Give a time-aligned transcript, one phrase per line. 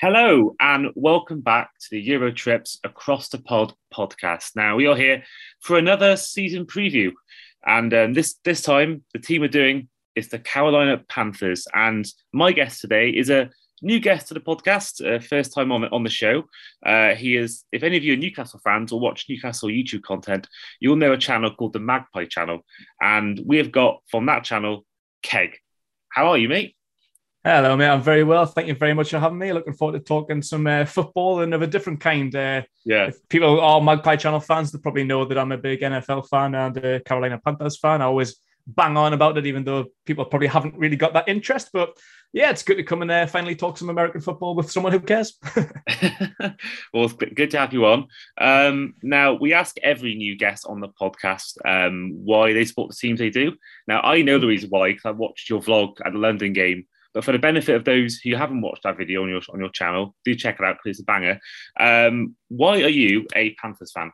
[0.00, 4.56] Hello, and welcome back to the Euro Trips Across the Pod podcast.
[4.56, 5.22] Now, we are here
[5.60, 7.12] for another season preview.
[7.64, 11.68] And um, this, this time, the team we're doing is the Carolina Panthers.
[11.72, 13.50] And my guest today is a
[13.82, 16.42] new guest to the podcast, uh, first time on, on the show.
[16.84, 20.48] Uh, he is, if any of you are Newcastle fans or watch Newcastle YouTube content,
[20.80, 22.66] you'll know a channel called the Magpie Channel.
[23.00, 24.84] And we have got from that channel,
[25.22, 25.56] Keg.
[26.08, 26.74] How are you, mate?
[27.46, 27.88] Hello, mate.
[27.88, 28.46] I'm very well.
[28.46, 29.52] Thank you very much for having me.
[29.52, 32.34] Looking forward to talking some uh, football and of a different kind.
[32.34, 33.08] Uh, yeah.
[33.08, 36.54] If people are Magpie Channel fans, they probably know that I'm a big NFL fan
[36.54, 38.00] and a Carolina Panthers fan.
[38.00, 41.68] I always bang on about it, even though people probably haven't really got that interest.
[41.70, 41.98] But
[42.32, 45.00] yeah, it's good to come and uh, finally talk some American football with someone who
[45.00, 45.38] cares.
[46.94, 48.06] well, good to have you on.
[48.40, 52.96] Um, now, we ask every new guest on the podcast um, why they support the
[52.96, 53.52] teams they do.
[53.86, 56.86] Now, I know the reason why because I watched your vlog at the London game
[57.14, 59.70] but for the benefit of those who haven't watched that video on your on your
[59.70, 61.40] channel, do check it out because it's a banger.
[61.78, 64.12] Um, why are you a Panthers fan?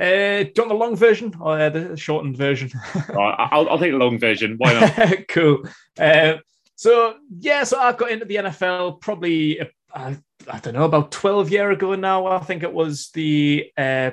[0.00, 2.70] Uh, do you want the long version or uh, the shortened version?
[3.10, 4.54] I'll, I'll, take the long version.
[4.56, 5.18] Why not?
[5.28, 5.64] cool.
[6.00, 6.38] Uh,
[6.76, 10.16] so yeah, so I got into the NFL probably uh, I,
[10.50, 12.26] I don't know about twelve year ago now.
[12.26, 14.12] I think it was the uh,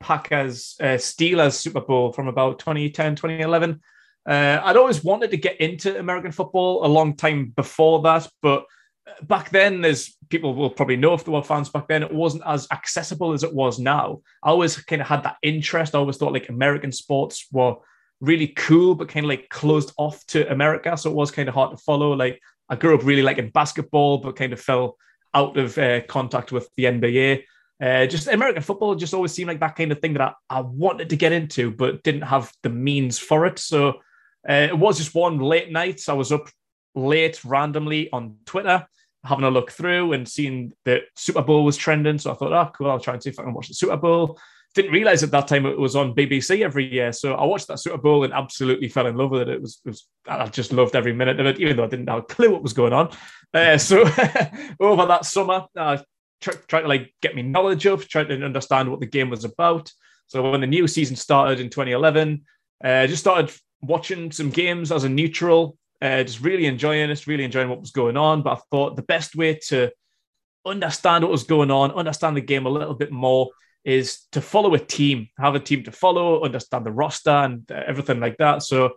[0.00, 3.80] Packers uh, Steelers Super Bowl from about 2010, 2011.
[4.28, 8.64] Uh, I'd always wanted to get into American football a long time before that, but
[9.22, 12.42] back then, as people will probably know if they were fans back then, it wasn't
[12.46, 14.20] as accessible as it was now.
[14.42, 15.94] I always kind of had that interest.
[15.94, 17.76] I always thought like American sports were
[18.20, 20.96] really cool, but kind of like closed off to America.
[20.96, 22.12] So it was kind of hard to follow.
[22.12, 24.96] Like I grew up really liking basketball, but kind of fell
[25.34, 27.42] out of uh, contact with the NBA.
[27.82, 30.60] Uh, just American football just always seemed like that kind of thing that I, I
[30.60, 33.58] wanted to get into, but didn't have the means for it.
[33.58, 34.00] So
[34.48, 36.02] uh, it was just one late night.
[36.08, 36.48] I was up
[36.94, 38.86] late randomly on Twitter,
[39.24, 42.18] having a look through and seeing that Super Bowl was trending.
[42.18, 43.96] So I thought, oh, cool, I'll try and see if I can watch the Super
[43.96, 44.38] Bowl.
[44.74, 47.12] Didn't realize at that time it was on BBC every year.
[47.12, 49.48] So I watched that Super Bowl and absolutely fell in love with it.
[49.48, 52.08] It was, it was I just loved every minute of it, even though I didn't
[52.08, 53.10] have a clue what was going on.
[53.52, 54.02] Uh, so
[54.80, 56.02] over that summer, I
[56.40, 59.92] tried to like get me knowledge up, trying to understand what the game was about.
[60.28, 62.44] So when the new season started in 2011,
[62.84, 63.52] uh, just started
[63.82, 67.90] watching some games as a neutral, uh, just really enjoying it, really enjoying what was
[67.90, 68.42] going on.
[68.42, 69.90] But I thought the best way to
[70.66, 73.50] understand what was going on, understand the game a little bit more,
[73.84, 78.20] is to follow a team, have a team to follow, understand the roster and everything
[78.20, 78.62] like that.
[78.62, 78.92] So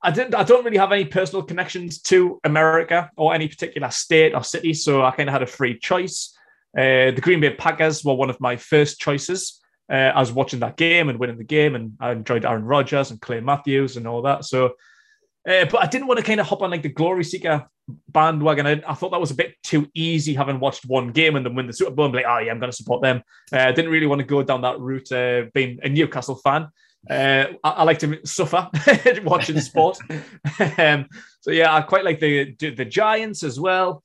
[0.00, 0.36] I didn't.
[0.36, 4.72] I don't really have any personal connections to America or any particular state or city,
[4.72, 6.36] so I kind of had a free choice.
[6.76, 9.57] Uh, the Green Bay Packers were one of my first choices
[9.90, 13.10] uh, I was watching that game and winning the game, and I enjoyed Aaron Rodgers
[13.10, 14.44] and Clay Matthews and all that.
[14.44, 14.66] So,
[15.48, 17.66] uh, but I didn't want to kind of hop on like the glory seeker
[18.08, 18.66] bandwagon.
[18.66, 21.54] I, I, thought that was a bit too easy, having watched one game and then
[21.54, 23.22] win the Super Bowl be like, oh yeah, I'm going to support them.
[23.50, 26.68] Uh, I didn't really want to go down that route, uh, being a Newcastle fan.
[27.08, 28.68] Uh, I, I, like to suffer
[29.22, 29.98] watching sport.
[30.78, 31.06] um,
[31.40, 34.02] so yeah, I quite like the the Giants as well.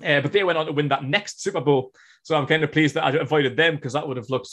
[0.00, 1.92] But they went on to win that next Super Bowl.
[2.22, 4.48] So I'm kind of pleased that I avoided them because that would have looked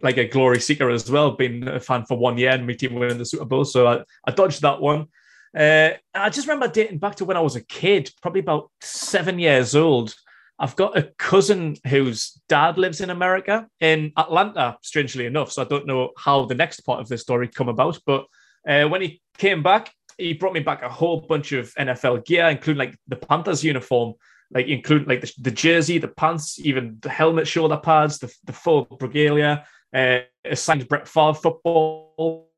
[0.00, 2.94] like a glory seeker as well, being a fan for one year and my team
[2.94, 3.64] winning the Super Bowl.
[3.64, 5.08] So I, I dodged that one.
[5.56, 9.38] Uh, I just remember dating back to when I was a kid, probably about seven
[9.38, 10.14] years old.
[10.58, 15.52] I've got a cousin whose dad lives in America, in Atlanta, strangely enough.
[15.52, 17.98] So I don't know how the next part of this story come about.
[18.06, 18.26] But
[18.66, 22.46] uh, when he came back, he brought me back a whole bunch of NFL gear,
[22.46, 24.14] including like the Panthers uniform,
[24.52, 28.52] like including like the, the jersey, the pants, even the helmet, shoulder pads, the, the
[28.52, 29.64] full regalia
[29.94, 30.20] uh,
[30.54, 32.48] signed Brett Favre football.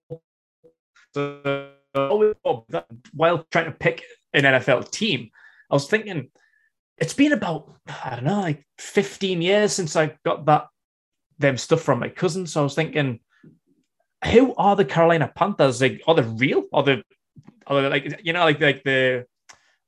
[1.12, 1.70] So,
[3.12, 4.02] while trying to pick
[4.32, 5.30] an NFL team,
[5.70, 6.30] I was thinking
[6.98, 7.74] it's been about
[8.04, 10.68] I don't know, like 15 years since I got that
[11.38, 12.46] them stuff from my cousin.
[12.46, 13.20] So I was thinking,
[14.32, 15.80] who are the Carolina Panthers?
[15.80, 16.64] Like, are they real?
[16.72, 17.02] Are they,
[17.66, 19.26] are they like you know, like like the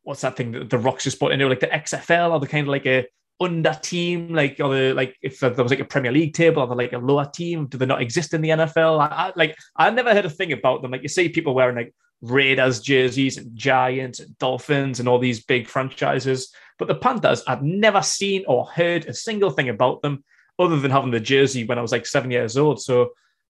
[0.03, 2.31] what's that thing that the Rocks just put into like the XFL?
[2.31, 3.07] Are they kind of like a
[3.41, 6.74] under team, like or the like if there was like a Premier League table or
[6.74, 9.00] like a lower team, do they not exist in the NFL?
[9.00, 10.91] I, I, like I never heard a thing about them.
[10.91, 15.44] Like you see people wearing like Raiders jerseys and Giants and Dolphins and all these
[15.44, 20.24] big franchises, but the Panthers I've never seen or heard a single thing about them
[20.59, 22.80] other than having the jersey when I was like seven years old.
[22.80, 23.09] So I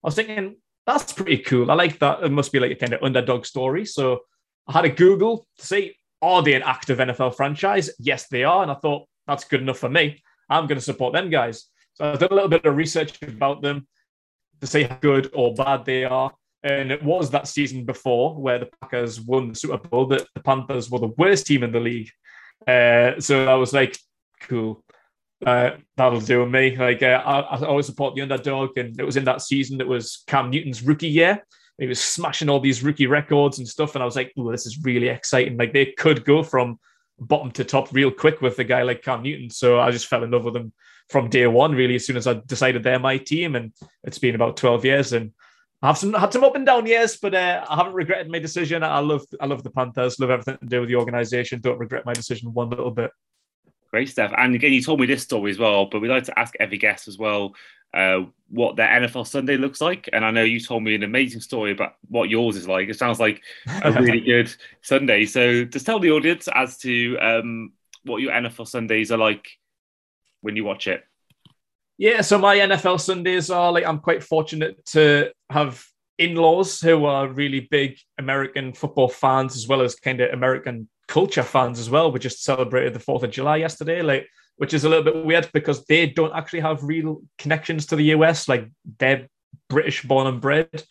[0.08, 0.56] was thinking
[0.88, 1.70] that's pretty cool.
[1.70, 2.24] I like that.
[2.24, 3.86] It must be like a kind of underdog story.
[3.86, 4.22] So
[4.68, 7.92] I had a Google to see are they an active NFL franchise?
[8.00, 8.64] Yes, they are.
[8.64, 10.24] And I thought that's good enough for me.
[10.50, 11.66] I'm going to support them guys.
[11.94, 13.88] So I did a little bit of research about them
[14.62, 16.32] to see how good or bad they are.
[16.64, 20.42] And it was that season before where the Packers won the Super Bowl that the
[20.42, 22.10] Panthers were the worst team in the league.
[22.68, 23.98] Uh, so I was like,
[24.42, 24.84] cool.
[25.46, 26.76] Uh, that'll do me.
[26.76, 29.88] Like uh, I, I, always support the underdog, and it was in that season that
[29.88, 31.44] was Cam Newton's rookie year.
[31.78, 34.66] He was smashing all these rookie records and stuff, and I was like, "Oh, this
[34.66, 36.80] is really exciting!" Like they could go from
[37.20, 39.50] bottom to top real quick with a guy like Cam Newton.
[39.50, 40.74] So I just fell in love with them
[41.10, 41.74] from day one.
[41.74, 43.74] Really, as soon as I decided they're my team, and
[44.04, 45.32] it's been about twelve years, and
[45.82, 48.40] I have some had some up and down years, but uh, I haven't regretted my
[48.40, 48.84] decision.
[48.84, 51.62] I love I love the Panthers, love everything to do with the organization.
[51.62, 53.12] Don't regret my decision one little bit.
[53.96, 54.34] Great stuff.
[54.38, 56.78] And again, you told me this story as well, but we like to ask every
[56.78, 57.56] guest as well
[57.94, 60.10] uh, what their NFL Sunday looks like.
[60.12, 62.90] And I know you told me an amazing story about what yours is like.
[62.90, 63.42] It sounds like
[63.84, 65.26] a really good Sunday.
[65.26, 67.72] So just tell the audience as to um,
[68.04, 69.48] what your NFL Sundays are like
[70.42, 71.02] when you watch it.
[71.98, 75.82] Yeah, so my NFL Sundays are like I'm quite fortunate to have
[76.18, 81.44] in-laws who are really big American football fans as well as kind of American culture
[81.44, 82.12] fans as well.
[82.12, 84.28] We just celebrated the 4th of July yesterday, like
[84.58, 88.08] which is a little bit weird because they don't actually have real connections to the
[88.16, 88.50] US.
[88.50, 88.70] Like
[89.00, 89.30] they're
[89.70, 90.84] British born and bred.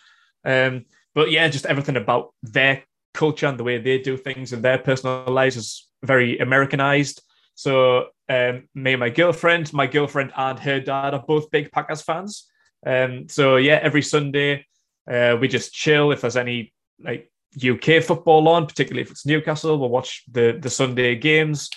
[0.43, 4.62] Um, but yeah, just everything about their culture and the way they do things and
[4.62, 7.21] their personal lives is very Americanized.
[7.55, 12.00] So um, me and my girlfriend, my girlfriend and her dad are both big Packers
[12.00, 12.47] fans.
[12.87, 14.65] Um, so yeah, every Sunday
[15.06, 16.12] uh, we just chill.
[16.12, 17.31] If there's any like
[17.62, 21.71] UK football on, particularly if it's Newcastle, we'll watch the the Sunday games.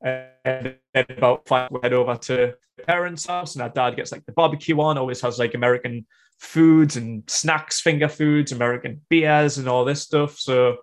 [0.00, 2.54] And about five, we head over to
[2.86, 4.98] parents' house, and our dad gets like the barbecue on.
[4.98, 6.06] Always has like American
[6.38, 10.38] foods and snacks, finger foods, American beers, and all this stuff.
[10.38, 10.78] So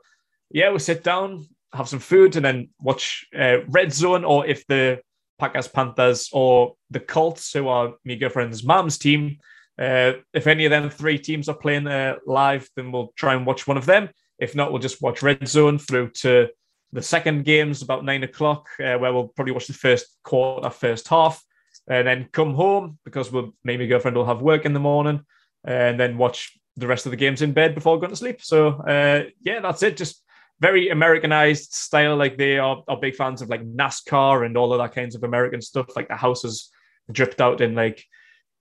[0.52, 4.68] yeah, we sit down, have some food, and then watch uh, Red Zone, or if
[4.68, 5.00] the
[5.40, 9.38] Packers, Panthers, or the Colts, who are my girlfriend's mom's team.
[9.78, 13.46] Uh, if any of them three teams are playing uh, live, then we'll try and
[13.46, 14.10] watch one of them.
[14.40, 16.50] If not, we'll just watch Red Zone through to
[16.92, 21.08] the second game's about nine o'clock, uh, where we'll probably watch the first quarter, first
[21.08, 21.44] half,
[21.88, 25.22] and then come home because we'll maybe my girlfriend will have work in the morning,
[25.66, 28.42] and then watch the rest of the games in bed before going to sleep.
[28.42, 29.98] So uh, yeah, that's it.
[29.98, 30.24] Just
[30.60, 32.16] very Americanized style.
[32.16, 35.24] Like they are, are big fans of like NASCAR and all of that kinds of
[35.24, 35.96] American stuff.
[35.96, 36.70] Like the house is
[37.12, 38.04] dripped out in like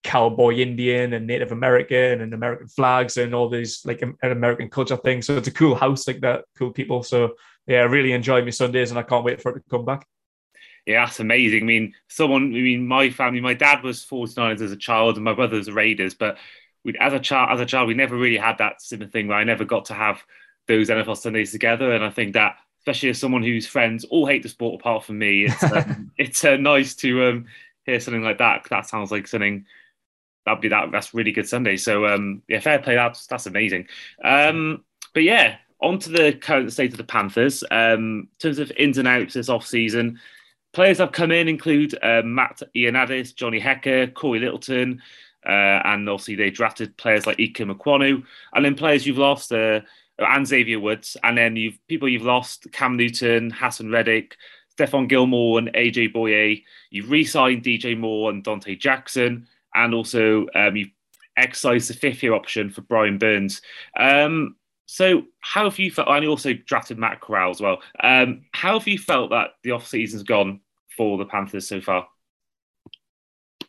[0.04, 5.26] cowboy Indian and Native American and American flags and all these like American culture things.
[5.26, 7.02] So it's a cool house like that, cool people.
[7.02, 7.34] So
[7.66, 10.06] yeah, I really enjoy my Sundays and I can't wait for it to come back.
[10.86, 11.62] Yeah, that's amazing.
[11.62, 15.24] I mean, someone, I mean, my family, my dad was 49ers as a child and
[15.24, 16.36] my brother was Raiders, but
[16.84, 19.38] we, as a child, as a child, we never really had that similar thing where
[19.38, 20.22] I never got to have
[20.68, 21.92] those NFL Sundays together.
[21.92, 25.18] And I think that, especially as someone whose friends all hate the sport apart from
[25.18, 27.46] me, it's um, it's uh, nice to um,
[27.86, 28.66] hear something like that.
[28.68, 29.64] That sounds like something
[30.44, 30.91] that'd be that.
[30.93, 31.76] That's really good Sunday.
[31.76, 32.94] So um, yeah, fair play.
[32.94, 33.88] That's that's amazing.
[34.23, 37.64] Um, but yeah, on to the current state of the Panthers.
[37.70, 40.20] Um, in terms of ins and outs this off season,
[40.73, 45.02] players that have come in include uh, Matt Ioannidis, Johnny Hekker, Corey Littleton.
[45.46, 48.25] Uh, and obviously they drafted players like Ikem Ekwonu,
[48.55, 49.81] and then players you've lost, uh,
[50.19, 54.37] and Xavier Woods, and then you've people you've lost: Cam Newton, Haason Reddick,
[54.79, 56.64] Stephon Gilmore, and AJ Bouye.
[56.88, 60.87] You've re-signed DJ Moore and Donte Jackson and also um, you
[61.37, 63.61] exercised the fifth year option for Brian Burns.
[63.99, 64.56] Um,
[64.87, 66.09] so how have you felt?
[66.09, 67.81] And you also drafted Matt Corral as well.
[68.03, 70.61] Um, how have you felt that the off season's gone
[70.97, 72.06] for the Panthers so far?
[73.62, 73.66] I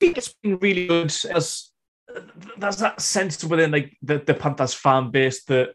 [0.00, 1.14] think it's been really good.
[1.30, 1.70] As
[2.58, 5.74] there's that sense within like the, the Panthers fan base that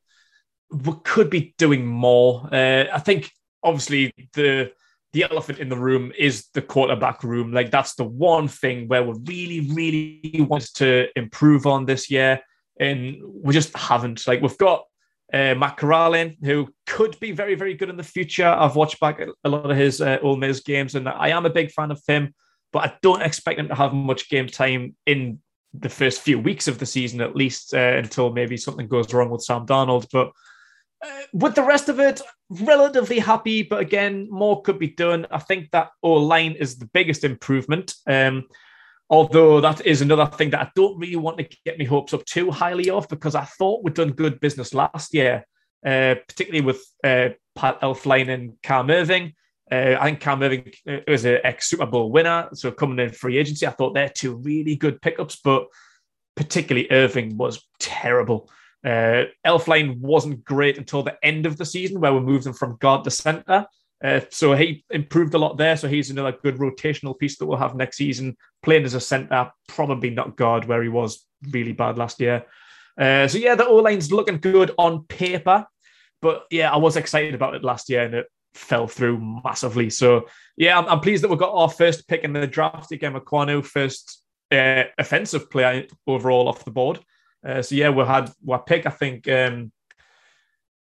[0.72, 2.48] we could be doing more.
[2.52, 3.32] Uh, I think
[3.64, 4.72] obviously the
[5.14, 7.52] the elephant in the room is the quarterback room.
[7.52, 12.40] Like that's the one thing where we really, really want to improve on this year,
[12.80, 14.28] and we just haven't.
[14.28, 14.84] Like we've got
[15.34, 18.48] uh, Matt Corral who could be very, very good in the future.
[18.48, 21.52] I've watched back a lot of his uh, Ole Miss games, and I am a
[21.52, 22.34] big fan of him.
[22.72, 25.40] But I don't expect him to have much game time in
[25.74, 29.30] the first few weeks of the season, at least uh, until maybe something goes wrong
[29.30, 30.08] with Sam Darnold.
[30.12, 30.32] But
[31.06, 35.26] uh, with the rest of it, relatively happy, but again, more could be done.
[35.32, 37.94] I think that O line is the biggest improvement.
[38.08, 38.48] Um,
[39.10, 42.26] although that is another thing that I don't really want to get my hopes up
[42.26, 45.46] too highly of because I thought we'd done good business last year,
[45.86, 49.34] uh, particularly with uh, Pat Elflein and Cam Erving.
[49.72, 53.12] Uh, I think Cam Erving uh, was an ex Super Bowl winner, so coming in
[53.12, 55.68] free agency, I thought they're two really good pickups, but
[56.36, 58.50] particularly Erving was terrible.
[58.86, 62.78] Uh, Elflein wasn't great until the end of the season, where we moved him from
[62.78, 63.66] guard to center.
[64.04, 65.76] Uh, so he improved a lot there.
[65.76, 68.38] So he's another good rotational piece that we'll have next season.
[68.64, 72.46] Playing as a center, probably not guard, where he was really bad last year.
[72.98, 75.66] Uh, so yeah, the O line's looking good on paper,
[76.22, 79.90] but yeah, I was excited about it last year, and it fell through massively.
[79.90, 83.14] So yeah, I'm, I'm pleased that we got our first pick in the draft again.
[83.14, 84.22] Ekwonu, first
[84.52, 87.00] uh, offensive player overall off the board.
[87.46, 88.32] Uh, so yeah, we had
[88.66, 88.86] pick.
[88.86, 89.72] I think um,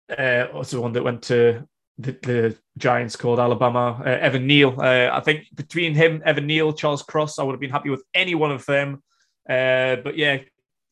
[0.09, 4.01] uh, the one that went to the, the Giants called Alabama?
[4.05, 4.75] Uh, Evan Neal.
[4.79, 8.03] Uh, I think between him, Evan Neal, Charles Cross, I would have been happy with
[8.13, 9.03] any one of them.
[9.49, 10.39] Uh, but yeah,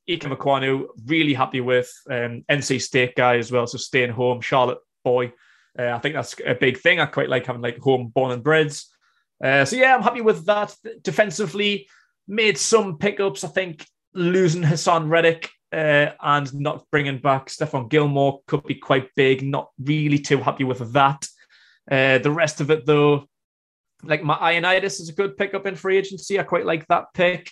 [0.10, 3.68] Ikem Ekwonu, really happy with um, NC State guy as well.
[3.68, 5.34] So staying home, Charlotte boy.
[5.78, 7.00] Uh, I think that's a big thing.
[7.00, 8.90] I quite like having like home born and breds.
[9.42, 10.74] So yeah, I'm happy with that.
[11.02, 11.88] Defensively,
[12.28, 13.44] made some pickups.
[13.44, 19.10] I think losing Haason Reddick uh, and not bringing back Stephon Gilmore could be quite
[19.16, 19.44] big.
[19.44, 21.26] Not really too happy with that.
[21.90, 23.28] Uh, the rest of it, though,
[24.04, 26.40] like my Ioannidis is a good pickup in free agency.
[26.40, 27.52] I quite like that pick.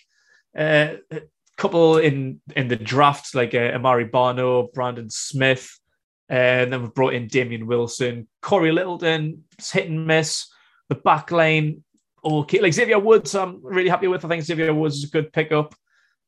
[0.57, 1.21] Uh, a
[1.57, 5.77] couple in in the draft, like uh, Amare Barno, Brandon Smith.
[6.29, 10.47] And then we've brought in Damien Wilson, Corey Littleton, hit and miss.
[10.87, 11.83] The back line,
[12.23, 12.61] okay.
[12.61, 14.23] Like Xavier Woods, I'm really happy with.
[14.23, 15.75] I think Xavier Woods is a good pickup.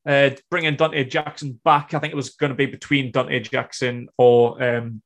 [0.05, 4.09] Uh, bringing Donte Jackson back, I think it was going to be between Donte Jackson
[4.17, 5.01] or um,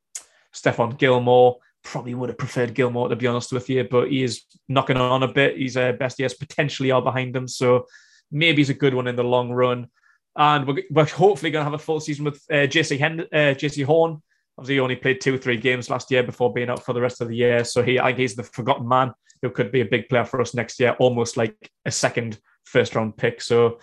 [0.53, 1.57] Stephon Gilmore.
[1.83, 5.23] Probably would have preferred Gilmore, to be honest with you, but he is knocking on
[5.23, 5.57] a bit.
[5.57, 7.47] He's uh, best years potentially are behind him.
[7.47, 7.85] So
[8.31, 9.87] maybe he's a good one in the long run.
[10.35, 13.85] And we're, we're hopefully going to have a full season with uh, Hen- uh, Jaycee
[13.85, 14.21] Horn
[14.57, 17.01] Obviously, he only played two or three games last year before being out for the
[17.01, 17.63] rest of the year.
[17.63, 20.41] So he, I think he's the forgotten man who could be a big player for
[20.41, 23.39] us next year, almost like a second first round pick.
[23.39, 23.79] So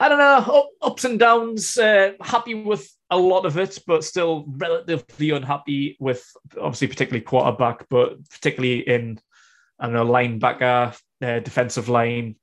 [0.00, 1.76] I don't know, ups and downs.
[1.76, 6.24] Uh, happy with a lot of it, but still relatively unhappy with
[6.60, 9.20] obviously particularly quarterback, but particularly in
[9.78, 12.36] I don't know linebacker, uh, defensive line.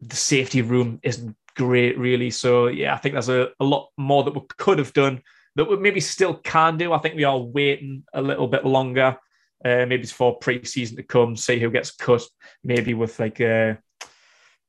[0.00, 2.30] The safety room isn't great, really.
[2.30, 5.22] So yeah, I think there's a, a lot more that we could have done
[5.56, 6.92] that we maybe still can do.
[6.92, 9.16] I think we are waiting a little bit longer.
[9.64, 12.22] Uh, maybe for pre-season to come, see who gets cut.
[12.62, 13.74] Maybe with like uh,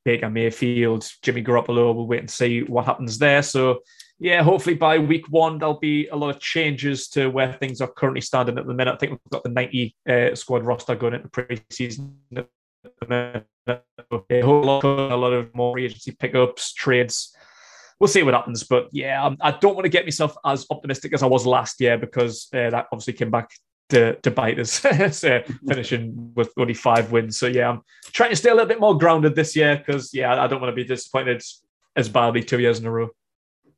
[0.06, 1.94] Baker Mayfield, Jimmy Garoppolo.
[1.94, 3.42] We'll wait and see what happens there.
[3.42, 3.80] So
[4.20, 7.88] yeah, hopefully by week one there'll be a lot of changes to where things are
[7.88, 8.94] currently standing at the minute.
[8.94, 12.18] I think we've got the 90 uh, squad roster going into pre-season.
[15.12, 17.36] A lot of more agency pickups, trades
[18.00, 18.64] we'll see what happens.
[18.64, 21.46] But yeah, I'm, I do not want to get myself as optimistic as I was
[21.46, 23.52] last year because uh, that obviously came back
[23.90, 24.72] to, to bite us,
[25.12, 27.38] so finishing with only five wins.
[27.38, 27.82] So yeah, I'm
[28.12, 30.72] trying to stay a little bit more grounded this year because yeah, I don't want
[30.72, 31.44] to be disappointed
[31.96, 33.10] as badly two years in a row.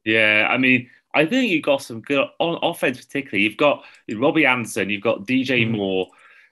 [0.03, 3.43] Yeah, I mean, I think you've got some good on offense, particularly.
[3.43, 5.75] You've got Robbie Anderson, you've got DJ mm-hmm.
[5.75, 6.07] Moore,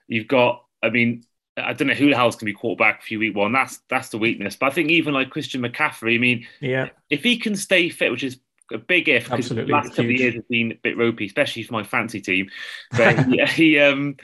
[0.07, 1.23] you've got, I mean,
[1.57, 3.51] I don't know who the hell's going to be quarterback for you week one.
[3.51, 4.55] That's that's the weakness.
[4.55, 8.11] But I think even like Christian McCaffrey, I mean, yeah, if he can stay fit,
[8.11, 8.39] which is
[8.71, 11.63] a big if, because the last couple of years have been a bit ropey, especially
[11.63, 12.49] for my fancy team.
[12.91, 14.17] But he, he, um,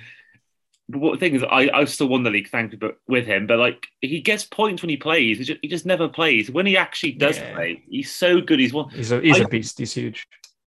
[0.88, 3.26] but what the thing is, I, I still won the league, thank you, but with
[3.26, 3.48] him.
[3.48, 5.40] But like, he gets points when he plays.
[5.40, 6.52] He just, he just never plays.
[6.52, 7.54] When he actually does yeah.
[7.54, 8.60] play, he's so good.
[8.60, 8.90] He's one.
[8.90, 9.80] He's a he's I, a beast.
[9.80, 10.28] He's huge.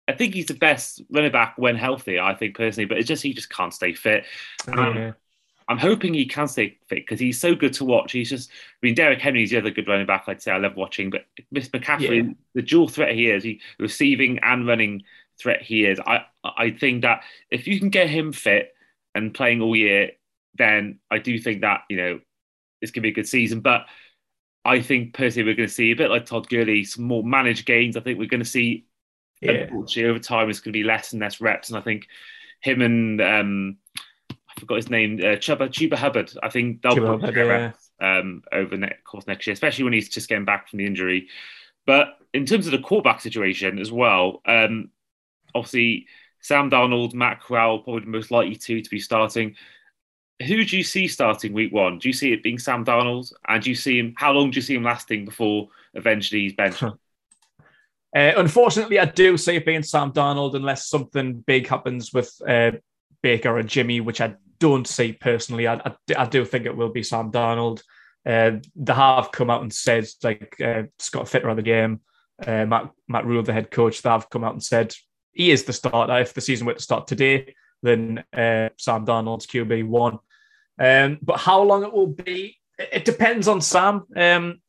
[0.08, 2.18] I think he's the best running back when healthy.
[2.18, 4.24] I think personally, but it's just he just can't stay fit.
[4.66, 5.14] Um,
[5.68, 8.12] I'm hoping he can stay fit because he's so good to watch.
[8.12, 10.76] He's just, I mean, Derrick Henry's the other good running back I'd say I love
[10.76, 12.32] watching, but Miss McCaffrey, yeah.
[12.54, 15.02] the dual threat he is, he receiving and running
[15.40, 16.00] threat he is.
[16.00, 18.74] I I think that if you can get him fit
[19.14, 20.12] and playing all year,
[20.56, 22.20] then I do think that you know
[22.80, 23.60] it's gonna be a good season.
[23.60, 23.86] But
[24.68, 27.64] I think personally we're going to see a bit like Todd Gurley, some more managed
[27.64, 27.96] gains.
[27.96, 28.84] I think we're going to see,
[29.40, 29.52] yeah.
[29.52, 32.06] unfortunately, over time it's going to be less and less reps, and I think
[32.60, 33.76] him and um,
[34.58, 36.32] forgot his name, uh, Chuba, Chuba Hubbard.
[36.42, 38.18] I think they'll Chuba Hubbard, yeah.
[38.18, 41.28] um, over the course next year, especially when he's just getting back from the injury.
[41.86, 44.90] But in terms of the quarterback situation as well, um,
[45.54, 46.06] obviously
[46.40, 49.56] Sam Darnold, Matt Corral, probably the most likely two to be starting.
[50.46, 51.98] Who do you see starting week one?
[51.98, 53.32] Do you see it being Sam Darnold?
[53.48, 54.14] And do you see him?
[54.16, 56.82] How long do you see him lasting before eventually he's benched?
[56.82, 56.92] Uh,
[58.14, 62.72] unfortunately, I do see it being Sam Darnold unless something big happens with uh,
[63.22, 65.66] Baker or Jimmy, which I don't see personally.
[65.66, 67.82] I, I, I do think it will be Sam Darnold.
[68.26, 72.00] Uh, they have come out and said, like uh, Scott Fitter of the game,
[72.46, 74.94] uh, Matt, Matt Rhule, the head coach, they have come out and said
[75.32, 76.18] he is the starter.
[76.18, 80.18] If the season were to start today, then uh, Sam Darnold's QB one.
[80.78, 84.04] Um, but how long it will be, it depends on Sam.
[84.16, 84.60] Um,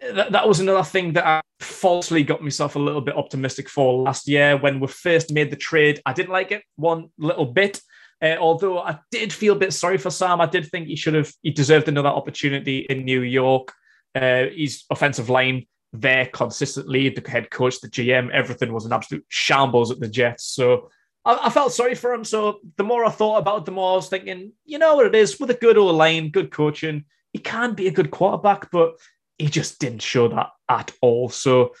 [0.00, 4.02] that, that was another thing that I falsely got myself a little bit optimistic for
[4.02, 6.00] last year when we first made the trade.
[6.06, 7.80] I didn't like it one little bit.
[8.20, 11.14] Uh, although I did feel a bit sorry for Sam, I did think he should
[11.14, 13.72] have, he deserved another opportunity in New York.
[14.14, 19.24] Uh, his offensive line there consistently, the head coach, the GM, everything was an absolute
[19.28, 20.44] shambles at the Jets.
[20.44, 20.90] So
[21.24, 22.24] I, I, felt sorry for him.
[22.24, 25.06] So the more I thought about it, the more I was thinking, you know what
[25.06, 28.70] it is with a good old line, good coaching, he can be a good quarterback,
[28.70, 28.94] but
[29.38, 31.28] he just didn't show that at all.
[31.28, 31.74] So,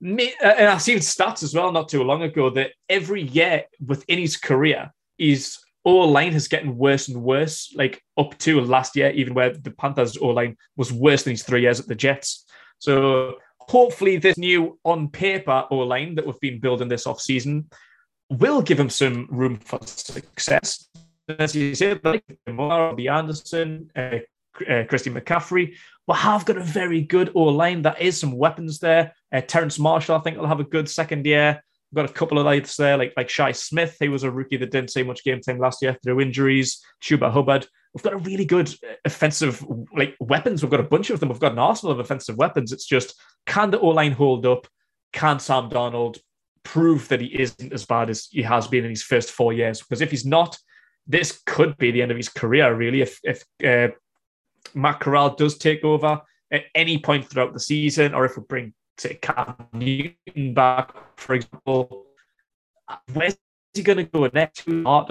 [0.00, 3.64] me, uh, and I've seen stats as well not too long ago that every year
[3.84, 8.96] within his career, his O line has gotten worse and worse, like up to last
[8.96, 11.94] year, even where the Panthers O line was worse than his three years at the
[11.94, 12.46] Jets.
[12.78, 17.68] So, hopefully, this new on paper O line that we've been building this off season
[18.30, 20.88] will give him some room for success.
[21.38, 24.18] As you said, like Robbie Anderson, uh,
[24.68, 25.74] uh, Christy McCaffrey,
[26.06, 27.82] but have got a very good O line.
[27.82, 29.14] That is some weapons there.
[29.32, 31.62] Uh, Terrace Marshall, I think, will have a good second year.
[31.94, 33.96] Got a couple of lights there, like like Shi Smith.
[34.00, 36.82] He was a rookie that didn't see much game time last year through injuries.
[37.02, 37.66] Chuba Hubbard.
[37.94, 39.64] We've got a really good uh, offensive
[39.96, 40.62] like weapons.
[40.62, 41.28] We've got a bunch of them.
[41.28, 42.72] We've got an arsenal of offensive weapons.
[42.72, 43.14] It's just
[43.46, 44.66] can the O line hold up?
[45.12, 46.18] Can Sam Darnold
[46.64, 49.80] prove that he isn't as bad as he has been in his first four years?
[49.80, 50.58] Because if he's not,
[51.06, 52.74] this could be the end of his career.
[52.74, 53.94] Really, if if uh,
[54.74, 56.20] Matt Corral does take over
[56.50, 61.34] at any point throughout the season, or if we bring say Cam Newton back, for
[61.34, 62.06] example,
[63.12, 63.36] where's
[63.72, 64.62] he going to go next?
[64.62, 65.10] Start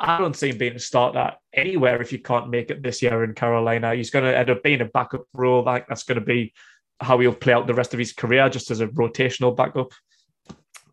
[0.00, 3.24] I don't see him being a starter anywhere if you can't make it this year
[3.24, 3.94] in Carolina.
[3.94, 5.64] He's going to end up being a backup role.
[5.64, 6.52] Like that's going to be
[7.00, 9.92] how he'll play out the rest of his career, just as a rotational backup.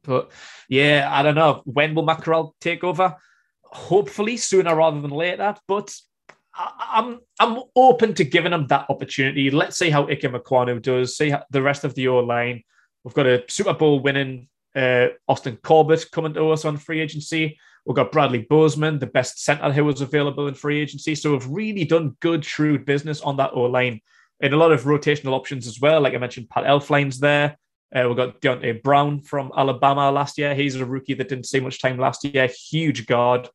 [0.04, 0.32] But
[0.70, 1.62] yeah, I don't know.
[1.66, 3.16] When will Matt Corral take over?
[3.64, 5.56] Hopefully sooner rather than later.
[5.68, 5.96] But
[6.58, 9.52] I'm I'm open to giving him that opportunity.
[9.52, 11.18] Let's see how Ike Ekwonu does.
[11.18, 12.64] See the rest of the O line.
[13.04, 17.58] We've got a Super Bowl winning uh, Austin Corbett coming to us on free agency.
[17.86, 21.14] We've got Bradley Bozeman, the best center who was available in free agency.
[21.14, 24.02] So we've really done good, shrewd business on that O line.
[24.42, 26.02] And a lot of rotational options as well.
[26.02, 27.58] Like I mentioned, Pat Elflein's there.
[27.96, 30.56] Uh, we've got Deonte Brown from Alabama last year.
[30.56, 32.50] He's a rookie that didn't see much time last year.
[32.70, 33.48] Huge guard.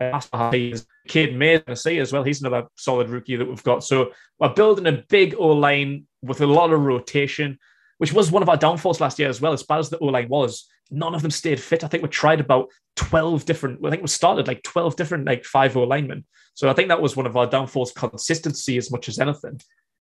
[0.00, 2.22] Cade Mays, Tennessee as well.
[2.22, 3.84] He's another solid rookie that we've got.
[3.84, 7.58] So we're building a big O line with a lot of rotation,
[7.98, 9.52] which was one of our downfalls last year as well.
[9.52, 11.84] As bad as the O line was, none of them stayed fit.
[11.84, 15.44] I think we tried about 12 different, I think we started like 12 different, like
[15.44, 16.24] five O linemen.
[16.54, 19.60] So I think that was one of our downfalls, consistency as much as anything.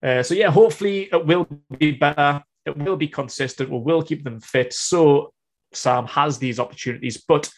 [0.02, 1.46] Uh, so yeah, hopefully it will
[1.78, 2.42] be better.
[2.66, 3.70] It will be consistent.
[3.70, 4.72] We will keep them fit.
[4.72, 5.32] So
[5.72, 7.50] Sam has these opportunities, but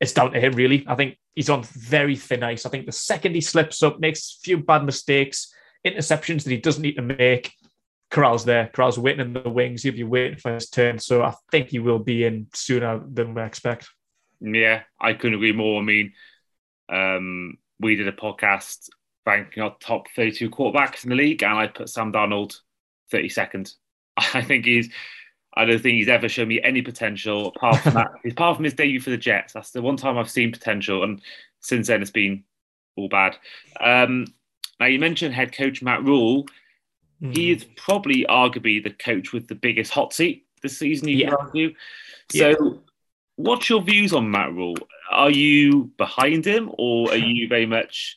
[0.00, 0.84] it's down to him, really.
[0.86, 2.66] I think he's on very thin ice.
[2.66, 5.52] I think the second he slips up, makes a few bad mistakes,
[5.86, 7.52] interceptions that he doesn't need to make,
[8.10, 8.70] Corral's there.
[8.74, 9.82] Corral's waiting in the wings.
[9.82, 10.98] He'll be waiting for his turn.
[10.98, 13.88] So I think he will be in sooner than we expect.
[14.40, 15.80] Yeah, I couldn't agree more.
[15.80, 16.12] I mean,
[16.88, 18.88] um, we did a podcast
[19.26, 22.56] ranking our top 32 quarterbacks in the league, and I put Sam Darnold
[23.12, 23.74] 32nd.
[24.16, 24.90] I think he's
[25.58, 28.12] I don't think he's ever shown me any potential apart from that.
[28.30, 31.20] apart from his debut for the Jets, that's the one time I've seen potential, and
[31.58, 32.44] since then it's been
[32.96, 33.36] all bad.
[33.80, 34.26] Um,
[34.78, 36.46] now you mentioned head coach Matt Rhule.
[37.20, 37.36] Mm.
[37.36, 41.08] He is probably arguably the coach with the biggest hot seat this season.
[41.08, 41.34] You yeah.
[41.34, 41.74] argue.
[42.30, 42.78] So, yeah.
[43.34, 44.76] what's your views on Matt Rhule?
[45.10, 48.16] Are you behind him, or are you very much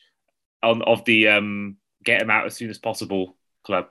[0.62, 3.88] on of the um, get him out as soon as possible club?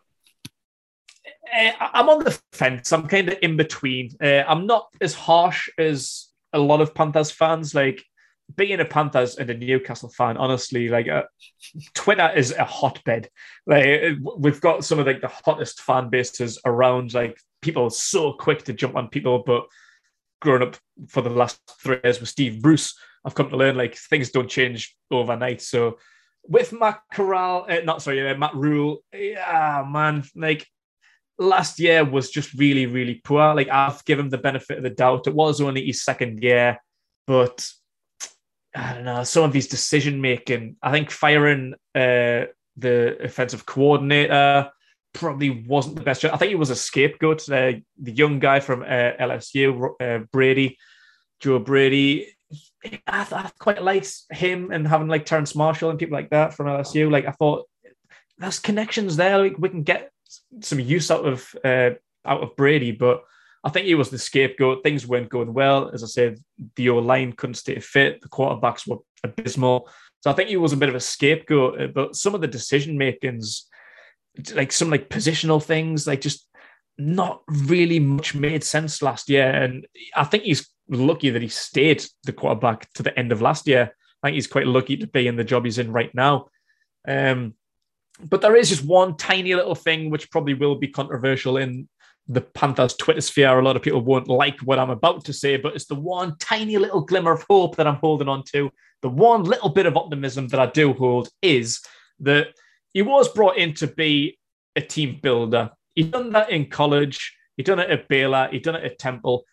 [1.53, 2.91] Uh, I'm on the fence.
[2.91, 4.11] I'm kind of in between.
[4.21, 7.75] Uh, I'm not as harsh as a lot of Panthers fans.
[7.75, 8.03] Like
[8.55, 11.23] being a Panthers and a Newcastle fan, honestly, like uh,
[11.93, 13.29] Twitter is a hotbed.
[13.65, 17.13] Like we've got some of like the hottest fan bases around.
[17.13, 19.65] Like people so quick to jump on people, but
[20.41, 23.95] growing up for the last three years with Steve Bruce, I've come to learn like
[23.95, 25.61] things don't change overnight.
[25.61, 25.97] So
[26.43, 30.67] with Matt Corral, uh, not sorry, uh, Matt Rhule, yeah, man, like
[31.41, 33.53] last year was just really, really poor.
[33.53, 35.27] Like I've given the benefit of the doubt.
[35.27, 36.77] It was only his second year,
[37.27, 37.67] but
[38.75, 39.23] I don't know.
[39.23, 42.45] Some of his decision making, I think firing uh,
[42.77, 44.71] the offensive coordinator
[45.13, 46.23] probably wasn't the best.
[46.23, 47.49] I think he was a scapegoat.
[47.49, 50.77] Uh, the young guy from uh, LSU, uh, Brady,
[51.39, 52.33] Joe Brady.
[53.07, 56.67] I, I quite liked him and having like Terrace Marshall and people like that from
[56.67, 57.11] LSU.
[57.11, 57.67] Like I thought
[58.37, 59.37] there's connections there.
[59.37, 60.11] Like we can get
[60.61, 61.91] some use out of uh,
[62.25, 63.23] out of Brady, but
[63.63, 64.83] I think he was the scapegoat.
[64.83, 65.89] Things weren't going well.
[65.93, 66.39] As I said,
[66.75, 68.21] the O line couldn't stay fit.
[68.21, 69.89] The quarterbacks were abysmal.
[70.21, 71.81] So I think he was a bit of a scapegoat.
[71.81, 73.67] Uh, but some of the decision makings,
[74.53, 76.47] like some like positional things, like just
[76.97, 79.47] not really much made sense last year.
[79.47, 83.67] And I think he's lucky that he stayed the quarterback to the end of last
[83.67, 83.93] year.
[84.23, 86.47] I think he's quite lucky to be in the job he's in right now.
[87.07, 87.55] Um,
[88.29, 91.87] but there is just one tiny little thing which probably will be controversial in
[92.27, 93.59] the Panthers Twitter sphere.
[93.59, 96.37] A lot of people won't like what I'm about to say, but it's the one
[96.39, 98.71] tiny little glimmer of hope that I'm holding on to.
[99.01, 101.81] The one little bit of optimism that I do hold is
[102.19, 102.49] that
[102.93, 104.37] he was brought in to be
[104.75, 105.71] a team builder.
[105.95, 107.35] He'd done that in college.
[107.57, 108.47] He'd done it at Baylor.
[108.51, 109.43] He'd done it at Temple.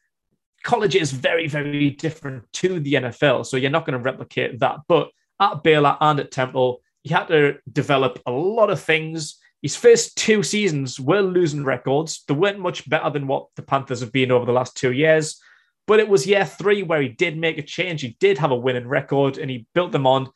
[0.63, 4.81] College is very, very different to the NFL, so you're not going to replicate that.
[4.89, 9.75] But at Baylor and at Temple, he had to develop a lot of things his
[9.75, 12.25] first two seasons were losing records.
[12.29, 15.41] They weren't much better than what the Panthers have been over the last two years.
[15.87, 18.03] But it was year three where he did make a change.
[18.03, 20.31] He did have a winning record and he built them on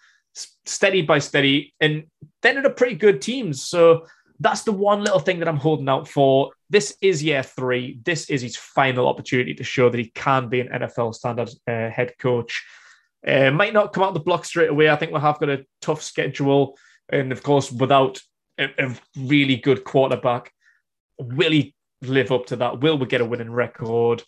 [0.64, 2.04] steady by steady and
[2.40, 3.62] then ended up pretty good teams.
[3.62, 4.06] So
[4.40, 6.50] that's the one little thing that I'm holding out for.
[6.70, 8.00] This is year three.
[8.02, 11.90] This is his final opportunity to show that he can be an NFL standard uh,
[11.90, 12.64] head coach.
[13.26, 14.90] Uh, might not come out the block straight away.
[14.90, 16.76] I think we'll have got a tough schedule.
[17.08, 18.20] And of course, without
[18.58, 20.52] a, a really good quarterback.
[21.18, 22.80] Will he live up to that?
[22.80, 24.22] Will we get a winning record?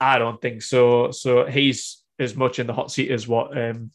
[0.00, 1.10] I don't think so.
[1.10, 3.90] So he's as much in the hot seat as what um,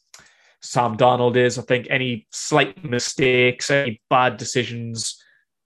[0.62, 1.58] Sam Darnold is.
[1.58, 5.24] I think any slight mistakes, any bad decisions,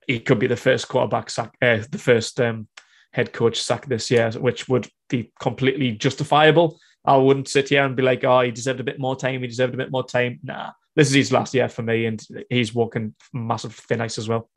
[0.08, 2.68] he could be the first quarterback sack, uh, the first um,
[3.12, 6.80] head coach sack this year, which would be completely justifiable.
[7.08, 9.42] I wouldn't sit here and be like, oh, he deserved a bit more time.
[9.42, 10.40] He deserved a bit more time.
[10.44, 14.28] Nah, this is his last year for me, and he's walking massive thin ice as
[14.28, 14.50] well.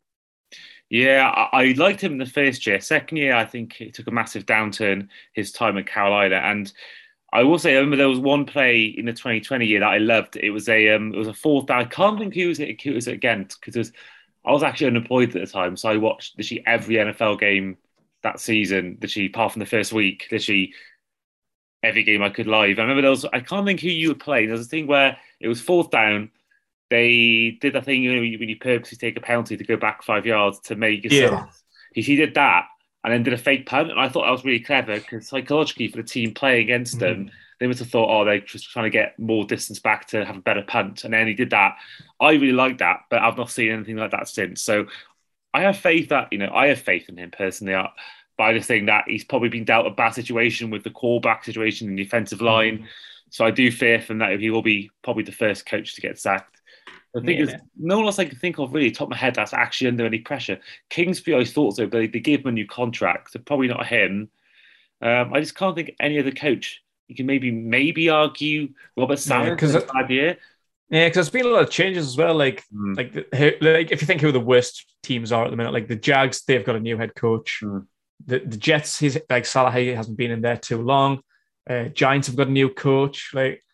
[0.91, 2.81] Yeah, I, liked him in the first year.
[2.81, 6.73] Second year, I think he took a massive downturn his time at Carolina, and
[7.33, 9.99] I will say, I remember there was one play in the 2020 year that I
[9.99, 10.37] loved.
[10.37, 11.81] It was a um, it was a fourth down.
[11.81, 12.81] I can't think who was it.
[12.81, 13.49] Who was it again?
[13.61, 13.93] Because
[14.47, 17.77] I was actually unemployed at the time, so I watched literally every NFL game
[18.23, 18.97] that season.
[19.01, 20.73] Literally, apart from the first week, literally
[21.83, 22.79] every game I could live.
[22.79, 24.49] I remember there was I can't think who you were playing.
[24.49, 26.31] There was a thing where it was fourth down.
[26.91, 30.03] They did a thing you know, when you purposely take a penalty to go back
[30.03, 31.33] five yards to make yourself.
[31.33, 31.47] Yeah.
[31.93, 32.67] He, he did that
[33.05, 35.89] and then did a fake punt, and I thought that was really clever because psychologically
[35.89, 37.25] for the team playing against mm-hmm.
[37.25, 40.25] them, they must have thought, oh, they're just trying to get more distance back to
[40.25, 41.77] have a better punt, and then he did that.
[42.21, 44.63] I really like that, but I've not seen anything like that since.
[44.63, 44.87] So
[45.55, 47.75] I have faith that you know I have faith in him personally.
[48.39, 51.45] But I just think that he's probably been dealt a bad situation with the callback
[51.45, 52.79] situation in the offensive line.
[52.79, 52.87] Mm-hmm.
[53.31, 56.19] So I do fear from that he will be probably the first coach to get
[56.19, 56.57] sacked.
[57.15, 57.45] The thing yeah.
[57.45, 59.89] is, no one else I can think of really, top of my head, that's actually
[59.89, 60.61] under any pressure.
[60.89, 64.29] Kingsbury, I thought so, but they, gave him a new contract, so probably not him.
[65.03, 66.83] Um, I just can't think any other coach.
[67.09, 70.37] You can maybe maybe argue Robert because yeah, idea.
[70.91, 72.35] Yeah, because there's been a lot of changes as well.
[72.35, 72.97] Like, mm.
[72.97, 73.15] like,
[73.63, 76.45] like if you think who the worst teams are at the minute, like the Jags,
[76.45, 77.61] they've got a new head coach.
[77.63, 77.87] Mm.
[78.29, 81.21] The the Jets, he's like Saleh hasn't been in there too long.
[81.69, 83.31] Uh, Giants have got a new coach.
[83.35, 83.65] Like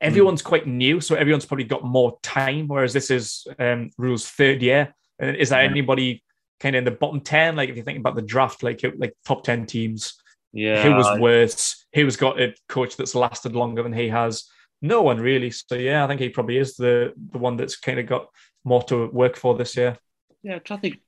[0.00, 0.46] everyone's mm.
[0.46, 2.68] quite new, so everyone's probably got more time.
[2.68, 4.94] Whereas this is um, Rhule's third year.
[5.18, 5.70] And is there yeah.
[5.70, 6.22] anybody
[6.58, 7.56] kind of in the bottom ten?
[7.56, 10.14] Like if you think about the draft, like like top ten teams,
[10.52, 11.86] yeah, who was worse?
[11.94, 14.44] Who's got a coach that's lasted longer than he has?
[14.82, 15.50] No one really.
[15.50, 18.26] So yeah, I think he probably is the the one that's kind of got
[18.64, 19.96] more to work for this year.
[20.42, 20.98] Yeah, I think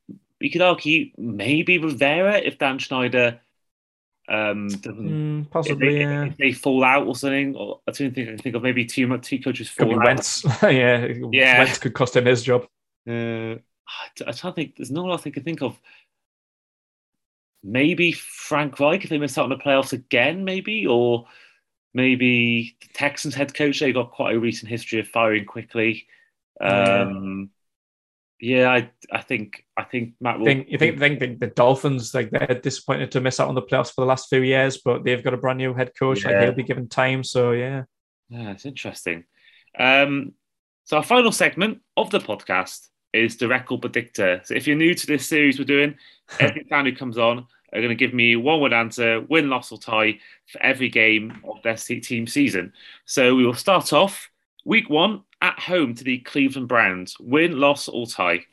[0.43, 3.41] we could argue maybe Rivera if Dan Snyder
[4.29, 6.25] um, mm, possibly, if they, yeah.
[6.25, 7.55] if they fall out or something.
[7.55, 10.01] Or I don't think I can think of maybe two two coaches fall Could be
[10.01, 10.05] out.
[10.05, 10.45] Wentz.
[10.65, 11.59] yeah, yeah.
[11.59, 12.67] Wentz could cost him his job.
[13.09, 13.55] Uh,
[14.27, 15.81] I don't think there's no one else I can think of.
[17.63, 21.27] Maybe Frank Reich if they miss out on the playoffs again, maybe, or
[21.95, 23.79] maybe the Texans head coach.
[23.79, 26.09] They got quite a recent history of firing quickly.
[26.61, 27.51] Um,
[28.43, 30.47] yeah, I, I think I think Matt will.
[30.47, 33.63] Think, you think, think the, the, Dolphins like they're disappointed to miss out on the
[33.63, 36.25] playoffs for the last few years, but they've got a brand new head coach.
[36.25, 36.33] Yeah.
[36.33, 37.23] Like he'll be given time.
[37.23, 37.85] So yeah,
[38.29, 39.23] yeah, it's interesting.
[39.79, 40.33] Um,
[40.83, 44.41] so our final segment of the podcast is the record predictor.
[44.43, 45.95] So if you're new to this series we're doing,
[46.41, 49.71] every fan who comes on are going to give me one word answer, win, loss,
[49.71, 52.73] or tie for every game of their team season.
[53.05, 54.29] So we will start off
[54.65, 57.17] week one at home to the Cleveland Browns.
[57.21, 58.45] Win, loss, or tie?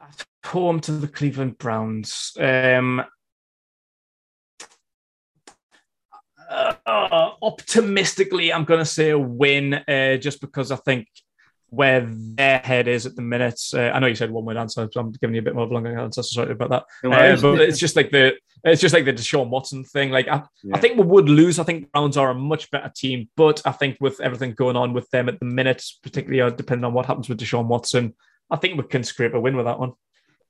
[0.00, 2.32] At home to the Cleveland Browns.
[2.38, 3.04] Um,
[6.48, 11.08] uh, optimistically, I'm going to say a win uh, just because I think
[11.74, 13.60] where their head is at the minute.
[13.72, 15.64] Uh, I know you said one word answer, so I'm giving you a bit more
[15.64, 16.22] of a longer answer.
[16.22, 16.84] Sorry about that.
[17.04, 18.34] Uh, but it's just like the
[18.64, 20.10] it's just like the Deshaun Watson thing.
[20.10, 20.76] Like I, yeah.
[20.76, 21.58] I think we would lose.
[21.58, 24.92] I think Browns are a much better team, but I think with everything going on
[24.92, 28.14] with them at the minute, particularly uh, depending on what happens with Deshaun Watson,
[28.50, 29.92] I think we can scrape a win with that one.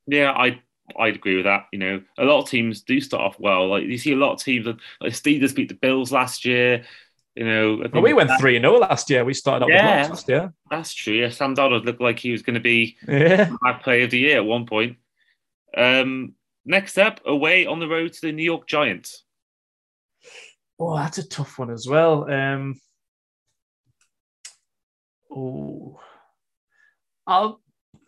[0.07, 0.61] Yeah, I
[0.97, 1.65] I'd agree with that.
[1.73, 3.67] You know, a lot of teams do start off well.
[3.67, 6.83] Like you see a lot of teams like Steelers beat the Bills last year.
[7.35, 9.25] You know, well, we went three 0 last year.
[9.25, 10.53] We started up yeah, last year.
[10.71, 11.15] That's true.
[11.15, 13.49] Yeah, Sam Darnold looked like he was going to be yeah.
[13.61, 14.97] my player of the year at one point.
[15.75, 19.25] Um, next up, away on the road to the New York Giants.
[20.79, 22.31] Oh, that's a tough one as well.
[22.31, 22.79] Um,
[25.29, 25.99] oh,
[27.27, 27.59] I'll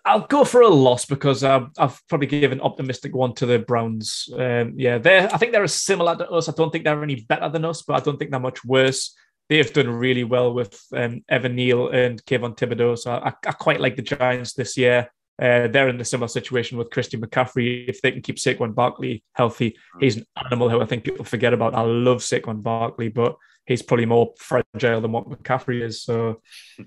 [0.07, 4.29] I'll go for a loss because I've, I've probably given optimistic one to the Browns.
[4.33, 6.47] Um, yeah, they I think they're similar to us.
[6.47, 9.15] I don't think they're any better than us, but I don't think they're much worse.
[9.49, 13.79] They've done really well with um, Evan Neal and Kayvon Thibodeaux, So I, I quite
[13.79, 15.09] like the Giants this year.
[15.39, 17.87] Uh, they're in a similar situation with Christian McCaffrey.
[17.87, 21.53] If they can keep Saquon Barkley healthy, he's an animal who I think people forget
[21.53, 21.75] about.
[21.75, 23.35] I love Saquon Barkley, but
[23.67, 26.01] he's probably more fragile than what McCaffrey is.
[26.01, 26.41] So,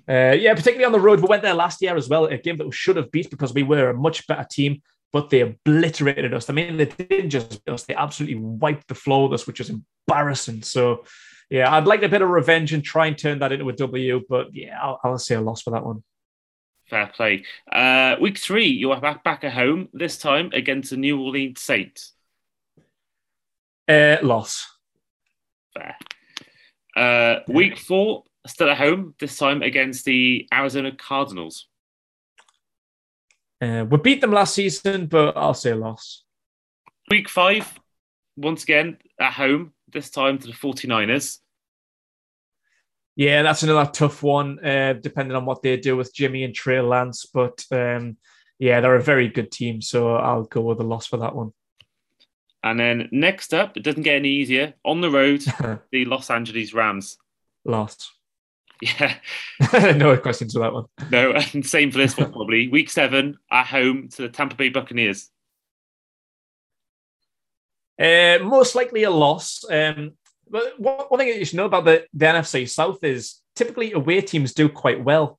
[0.08, 1.20] uh, yeah, particularly on the road.
[1.20, 3.54] We went there last year as well, a game that we should have beat because
[3.54, 4.82] we were a much better team,
[5.12, 6.50] but they obliterated us.
[6.50, 9.60] I mean, they didn't just beat us, they absolutely wiped the floor with us, which
[9.60, 10.62] was embarrassing.
[10.62, 11.04] So,
[11.50, 14.22] yeah, I'd like a bit of revenge and try and turn that into a W,
[14.28, 16.02] but yeah, I'll, I'll say a loss for that one.
[16.90, 17.44] Fair play.
[17.70, 21.60] Uh, week three, you are back, back at home, this time against the New Orleans
[21.60, 22.14] Saints.
[23.88, 24.66] Uh, loss.
[25.72, 25.96] Fair.
[26.96, 31.68] Uh, week four, still at home, this time against the Arizona Cardinals.
[33.60, 36.24] Uh, we beat them last season, but I'll say a loss.
[37.08, 37.78] Week five,
[38.36, 41.38] once again at home, this time to the 49ers.
[43.20, 46.80] Yeah, that's another tough one, uh, depending on what they do with Jimmy and Trey
[46.80, 47.26] Lance.
[47.26, 48.16] But um,
[48.58, 51.52] yeah, they're a very good team, so I'll go with a loss for that one.
[52.64, 54.72] And then next up, it doesn't get any easier.
[54.86, 55.42] On the road,
[55.92, 57.18] the Los Angeles Rams.
[57.66, 58.10] Lost.
[58.80, 59.16] Yeah.
[59.96, 60.86] no questions for that one.
[61.10, 62.68] No, and same for this one probably.
[62.72, 65.28] Week seven at home to the Tampa Bay Buccaneers.
[68.00, 69.62] Uh, most likely a loss.
[69.70, 70.12] Um,
[70.50, 74.52] but one thing you should know about the, the NFC South is typically away teams
[74.52, 75.38] do quite well.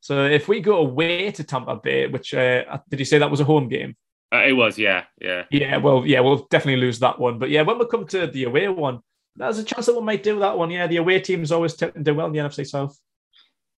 [0.00, 3.40] So if we go away to Tampa Bay, which uh, did you say that was
[3.40, 3.96] a home game?
[4.32, 5.76] Uh, it was, yeah, yeah, yeah.
[5.76, 7.38] Well, yeah, we'll definitely lose that one.
[7.38, 9.00] But yeah, when we come to the away one,
[9.36, 10.70] there's a chance that we might do that one.
[10.70, 12.98] Yeah, the away teams always tend to do well in the NFC South.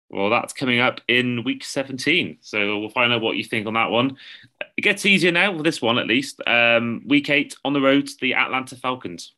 [0.09, 2.39] Well, that's coming up in week 17.
[2.41, 4.17] So we'll find out what you think on that one.
[4.77, 6.41] It gets easier now with this one, at least.
[6.47, 9.35] Um, week eight on the road to the Atlanta Falcons.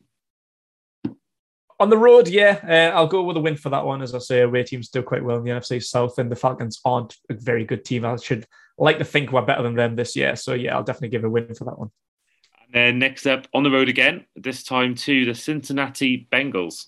[1.81, 4.03] On the road, yeah, uh, I'll go with a win for that one.
[4.03, 6.81] As I say, away teams do quite well in the NFC South, and the Falcons
[6.85, 8.05] aren't a very good team.
[8.05, 8.47] I should
[8.79, 10.35] like to think we're better than them this year.
[10.35, 11.91] So yeah, I'll definitely give a win for that one.
[12.65, 16.87] And then next up on the road again, this time to the Cincinnati Bengals.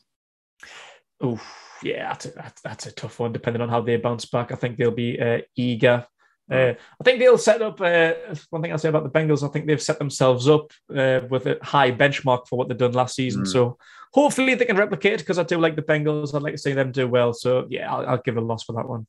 [1.20, 1.40] Oh
[1.82, 3.32] yeah, that's a, that's a tough one.
[3.32, 6.06] Depending on how they bounce back, I think they'll be uh, eager.
[6.50, 7.80] Uh, I think they'll set up.
[7.80, 8.12] Uh,
[8.50, 11.46] one thing I'll say about the Bengals, I think they've set themselves up uh, with
[11.46, 13.44] a high benchmark for what they've done last season.
[13.44, 13.52] Mm.
[13.52, 13.78] So
[14.12, 16.34] hopefully they can replicate because I do like the Bengals.
[16.34, 17.32] I'd like to see them do well.
[17.32, 19.06] So yeah, I'll, I'll give a loss for that one.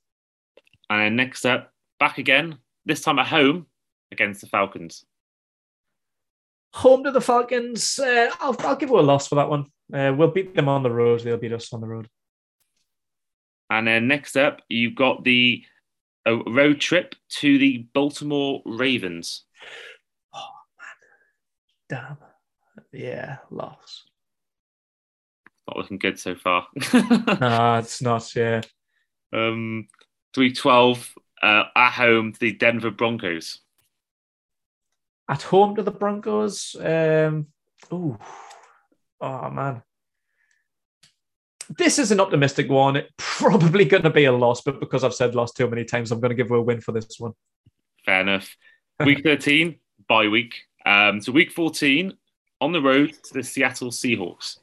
[0.89, 3.67] And then next up, back again, this time at home
[4.11, 5.05] against the Falcons.
[6.73, 7.99] Home to the Falcons.
[7.99, 9.65] Uh, I'll, I'll give a loss for that one.
[9.93, 11.21] Uh, we'll beat them on the road.
[11.21, 12.07] They'll beat us on the road.
[13.69, 15.63] And then next up, you've got the
[16.25, 19.45] a road trip to the Baltimore Ravens.
[20.33, 20.49] Oh
[21.89, 22.17] man,
[22.93, 24.03] damn, yeah, loss.
[25.71, 26.67] Not looking good so far.
[26.93, 28.35] no, it's not.
[28.35, 28.59] Yeah.
[29.31, 29.87] Um,
[30.33, 33.61] three twelve uh, at home to the Denver Broncos.
[35.29, 36.75] At home to the Broncos.
[36.77, 37.47] Um,
[37.89, 38.17] oh,
[39.21, 39.81] oh man.
[41.69, 42.97] This is an optimistic one.
[42.97, 46.11] It probably going to be a loss, but because I've said loss too many times,
[46.11, 47.31] I'm going to give her a win for this one.
[48.05, 48.57] Fair enough.
[49.05, 49.79] Week 13,
[50.09, 50.53] bye week.
[50.85, 52.11] Um, so week 14,
[52.59, 54.57] on the road to the Seattle Seahawks.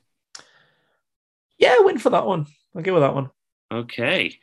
[1.59, 2.47] Yeah, win for that one.
[2.75, 3.31] I'll give her that one.
[3.71, 4.39] Okay.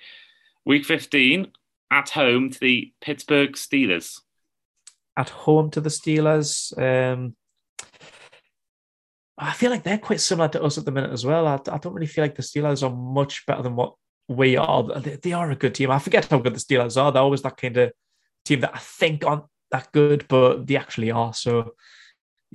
[0.65, 1.47] Week 15,
[1.91, 4.19] at home to the Pittsburgh Steelers.
[5.17, 6.77] At home to the Steelers.
[6.77, 7.35] Um,
[9.37, 11.47] I feel like they're quite similar to us at the minute as well.
[11.47, 13.95] I, I don't really feel like the Steelers are much better than what
[14.27, 14.99] we are.
[14.99, 15.91] They, they, are a good team.
[15.91, 17.11] I forget how good the Steelers are.
[17.11, 17.91] They're always that kind of
[18.43, 21.33] team that I think aren't that good, but they actually are.
[21.33, 21.75] So,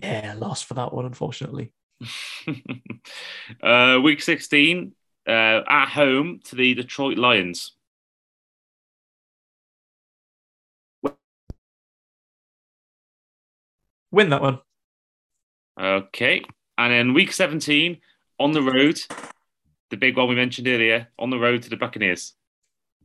[0.02, 1.72] yeah, lost for that one, unfortunately.
[3.62, 4.92] uh, week 16,
[5.26, 7.76] uh, at home to the Detroit Lions.
[14.12, 14.60] Win that one.
[15.80, 16.42] Okay.
[16.76, 17.98] And then week 17,
[18.38, 19.00] on the road,
[19.90, 22.34] the big one we mentioned earlier, on the road to the Buccaneers.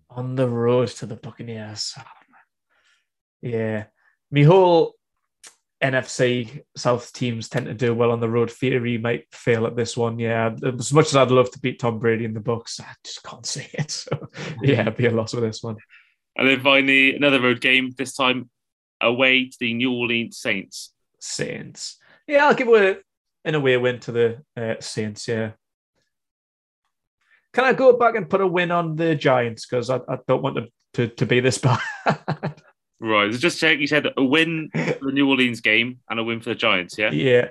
[0.10, 1.94] On the road to the Buccaneers.
[1.98, 2.04] Oh,
[3.42, 3.86] yeah.
[4.32, 4.96] My whole
[5.91, 8.52] NFC South teams tend to do well on the road.
[8.52, 10.17] Theory might fail at this one.
[10.17, 10.56] Yeah.
[10.63, 13.45] As much as I'd love to beat Tom Brady in the Bucs, I just can't
[13.45, 13.91] see it.
[14.06, 14.30] So,
[14.62, 15.78] yeah, it'd be a loss with this one.
[16.36, 18.50] And then finally, another road game, this time
[19.02, 20.93] away to the New Orleans Saints.
[21.19, 21.98] Saints.
[22.28, 22.98] Yeah, I'll give away
[23.45, 25.28] an away win to the uh, Saints.
[25.28, 25.52] Yeah.
[27.54, 30.41] Can I go back and put a win on the Giants because I, I, don't
[30.43, 31.58] want them to, to be this
[32.06, 32.62] bad.
[33.06, 33.32] Right.
[33.32, 33.80] Just check.
[33.80, 36.98] You said a win for the New Orleans game and a win for the Giants.
[36.98, 37.12] Yeah.
[37.12, 37.50] Yeah.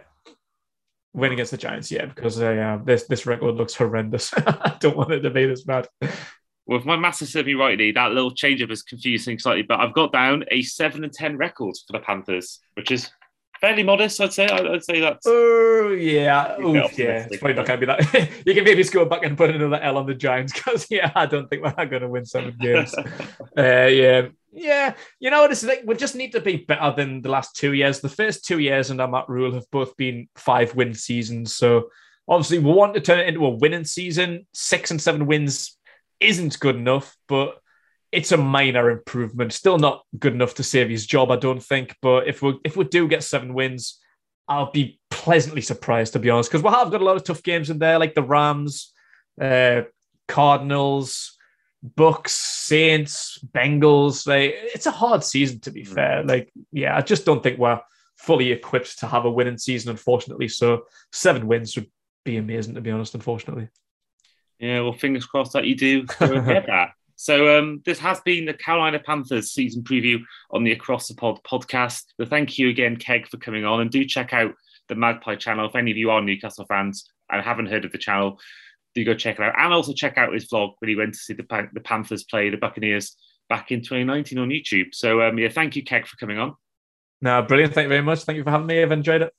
[1.13, 1.91] Win against the Giants.
[1.91, 4.33] Yeah, because uh, this this record looks horrendous.
[4.37, 5.89] I don't want it to be this bad.
[6.67, 9.63] Well, if my maths is serving me rightly, that little change up is confusing slightly,
[9.63, 13.11] but I've got down a seven and ten records for the Panthers, which is
[13.61, 14.47] fairly modest, I'd say.
[14.47, 15.27] I'd say that's.
[15.27, 17.27] Oh yeah, Oof, yeah.
[17.31, 18.31] It's probably not going to be that.
[18.47, 21.27] you can maybe go back and put another L on the Giants because yeah, I
[21.27, 22.95] don't think we're going to win seven games.
[23.57, 24.95] uh, yeah, yeah.
[25.19, 27.73] You know, this is like we just need to be better than the last two
[27.73, 28.01] years.
[28.01, 31.91] The first two years under Matt Rhule have both been five win seasons, so
[32.29, 34.47] obviously we want to turn it into a winning season.
[34.53, 35.77] Six and seven wins
[36.21, 37.59] isn't good enough, but
[38.13, 39.53] it's a minor improvement.
[39.53, 41.97] Still not good enough to save his job, I don't think.
[42.01, 44.01] But if we if we do get seven wins,
[44.47, 47.43] I'll be pleasantly surprised to be honest, because we have got a lot of tough
[47.43, 48.93] games in there, like the Rams,
[49.41, 49.83] uh,
[50.29, 51.37] Cardinals,
[51.85, 54.27] Bucks, Saints, Bengals.
[54.27, 55.95] Like it's a hard season to be hmm.
[55.95, 56.25] fair.
[56.25, 57.81] Like yeah, I just don't think we're
[58.17, 60.49] fully equipped to have a winning season, unfortunately.
[60.49, 61.91] So seven wins would
[62.25, 63.15] be amazing to be honest.
[63.15, 63.69] Unfortunately.
[64.59, 66.19] Yeah, well, fingers crossed that you do get
[66.67, 66.91] that.
[67.17, 70.21] So um, this has been the Carolina Panthers season preview
[70.51, 72.05] on the Across the Pod podcast.
[72.17, 74.55] So thank you again, Keg, for coming on, and do check out
[74.89, 77.99] the Magpie channel if any of you are Newcastle fans and haven't heard of the
[77.99, 78.41] channel.
[78.95, 81.19] Do go check it out, and also check out his vlog when he went to
[81.19, 83.17] see the, the Panthers play the Buccaneers
[83.49, 84.95] back in 2019 on YouTube.
[84.95, 86.55] So um, yeah, thank you, Keg, for coming on.
[87.21, 87.75] No, brilliant.
[87.75, 88.25] Thank you very much.
[88.25, 88.83] Thank you for having me.
[88.83, 89.33] I've enjoyed it.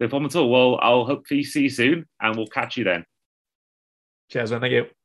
[0.00, 0.50] No problem at all.
[0.50, 3.04] Well, I'll hopefully see you soon, and we'll catch you then.
[4.30, 4.60] Cheers, man.
[4.60, 5.01] Thank you.